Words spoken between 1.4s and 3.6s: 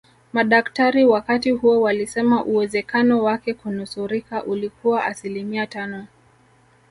huo walisema uwezekano wake